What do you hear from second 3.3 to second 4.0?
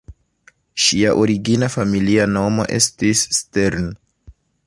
"Stern".